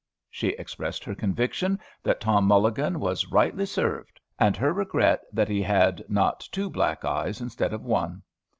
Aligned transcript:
She 0.31 0.47
expressed 0.53 1.03
her 1.03 1.13
conviction 1.13 1.77
that 2.01 2.19
Tom 2.19 2.45
Mulligan 2.45 2.99
was 2.99 3.27
rightly 3.31 3.67
served, 3.67 4.19
and 4.39 4.57
her 4.57 4.73
regret 4.73 5.21
that 5.31 5.47
he 5.47 5.61
had 5.61 6.03
not 6.09 6.39
two 6.51 6.71
black 6.71 7.05
eyes 7.05 7.39
instead 7.39 7.71
of 7.71 7.83
one. 7.85 8.23